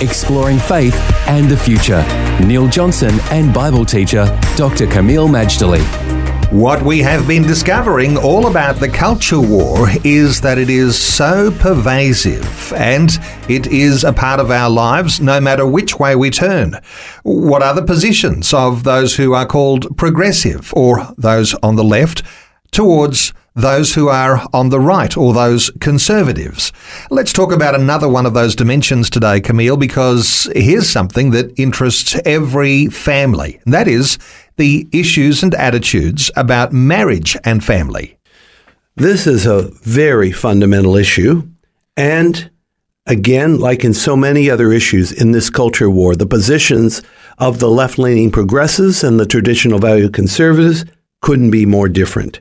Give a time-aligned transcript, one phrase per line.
[0.00, 0.94] exploring faith
[1.26, 2.02] and the future.
[2.46, 4.24] Neil Johnson and Bible teacher
[4.56, 4.86] Dr.
[4.86, 5.84] Kameel Majdali.
[6.52, 11.52] What we have been discovering all about the culture war is that it is so
[11.52, 13.08] pervasive and
[13.48, 16.80] it is a part of our lives no matter which way we turn.
[17.22, 22.24] What are the positions of those who are called progressive or those on the left
[22.72, 26.72] towards those who are on the right or those conservatives.
[27.10, 32.16] Let's talk about another one of those dimensions today, Kameel, because here's something that interests
[32.24, 33.60] every family.
[33.64, 34.18] And that is
[34.56, 38.16] the issues and attitudes about marriage and family.
[38.96, 41.48] This is a very fundamental issue.
[41.96, 42.50] And
[43.06, 47.02] again, like in so many other issues in this culture war, the positions
[47.38, 50.84] of the left leaning progressives and the traditional value conservatives
[51.22, 52.40] couldn't be more different.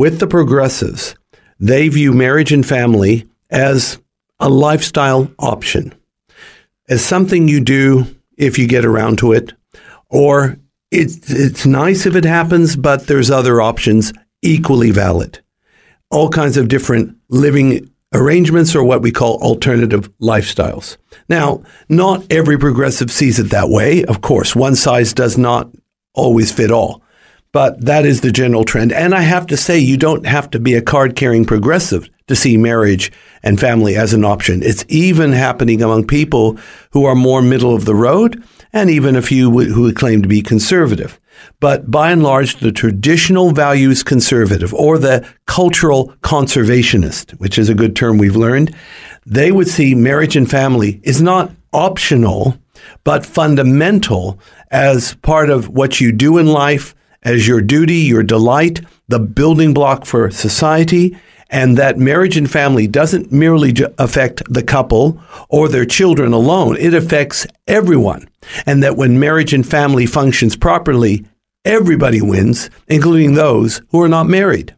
[0.00, 1.14] With the progressives,
[1.58, 3.98] they view marriage and family as
[4.38, 5.92] a lifestyle option,
[6.88, 8.06] as something you do
[8.38, 9.52] if you get around to it,
[10.08, 10.56] or
[10.90, 15.40] it's, it's nice if it happens, but there's other options equally valid.
[16.10, 20.96] All kinds of different living arrangements or what we call alternative lifestyles.
[21.28, 24.06] Now, not every progressive sees it that way.
[24.06, 25.70] Of course, one size does not
[26.14, 27.02] always fit all.
[27.52, 28.92] But that is the general trend.
[28.92, 32.36] And I have to say, you don't have to be a card carrying progressive to
[32.36, 33.10] see marriage
[33.42, 34.62] and family as an option.
[34.62, 36.58] It's even happening among people
[36.92, 38.42] who are more middle of the road
[38.72, 41.18] and even a few who claim to be conservative.
[41.58, 47.74] But by and large, the traditional values conservative or the cultural conservationist, which is a
[47.74, 48.76] good term we've learned,
[49.26, 52.58] they would see marriage and family is not optional,
[53.02, 54.38] but fundamental
[54.70, 59.74] as part of what you do in life as your duty, your delight, the building
[59.74, 61.16] block for society,
[61.50, 66.94] and that marriage and family doesn't merely affect the couple or their children alone, it
[66.94, 68.28] affects everyone.
[68.66, 71.26] And that when marriage and family functions properly,
[71.64, 74.74] everybody wins, including those who are not married.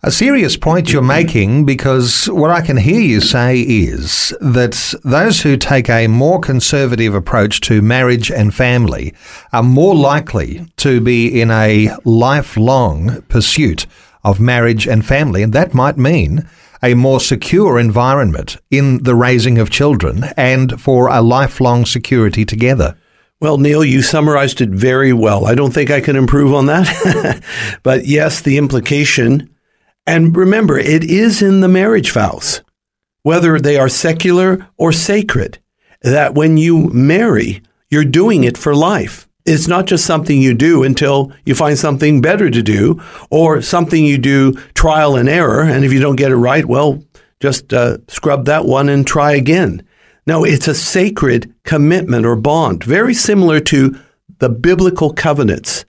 [0.00, 1.08] A serious point you're mm-hmm.
[1.08, 6.38] making because what I can hear you say is that those who take a more
[6.38, 9.12] conservative approach to marriage and family
[9.52, 13.86] are more likely to be in a lifelong pursuit
[14.22, 15.42] of marriage and family.
[15.42, 16.48] And that might mean
[16.80, 22.96] a more secure environment in the raising of children and for a lifelong security together.
[23.40, 25.44] Well, Neil, you summarized it very well.
[25.44, 27.42] I don't think I can improve on that.
[27.82, 29.50] but yes, the implication
[30.08, 32.62] and remember, it is in the marriage vows,
[33.22, 35.58] whether they are secular or sacred,
[36.00, 39.28] that when you marry, you're doing it for life.
[39.44, 44.04] It's not just something you do until you find something better to do or something
[44.04, 45.62] you do trial and error.
[45.62, 47.02] And if you don't get it right, well,
[47.40, 49.86] just uh, scrub that one and try again.
[50.26, 53.98] No, it's a sacred commitment or bond, very similar to
[54.38, 55.84] the biblical covenants.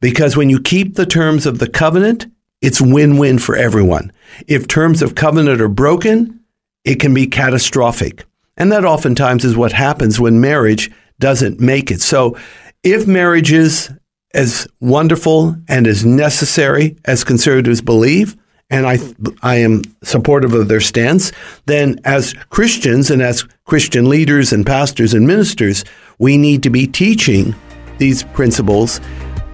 [0.00, 2.26] Because when you keep the terms of the covenant,
[2.60, 4.12] it's win win for everyone.
[4.46, 6.40] If terms of covenant are broken,
[6.84, 8.24] it can be catastrophic.
[8.56, 12.00] And that oftentimes is what happens when marriage doesn't make it.
[12.00, 12.36] So
[12.82, 13.90] if marriage is
[14.34, 18.36] as wonderful and as necessary as conservatives believe,
[18.70, 18.98] and I,
[19.42, 21.32] I am supportive of their stance,
[21.66, 25.84] then as Christians and as Christian leaders and pastors and ministers,
[26.18, 27.54] we need to be teaching
[27.98, 29.00] these principles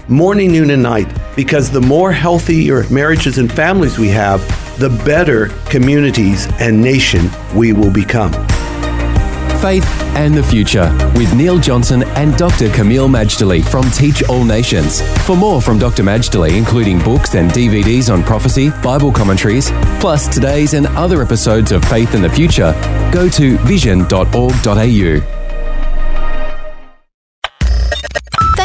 [0.09, 4.41] morning, noon, and night, because the more healthier marriages and families we have,
[4.79, 8.33] the better communities and nation we will become.
[9.61, 12.69] Faith and the Future with Neil Johnson and Dr.
[12.69, 15.01] Kameel Majdali from Teach All Nations.
[15.27, 16.03] For more from Dr.
[16.03, 21.85] Majdali, including books and DVDs on prophecy, Bible commentaries, plus today's and other episodes of
[21.87, 22.73] Faith and the Future,
[23.13, 25.36] go to vision.org.au.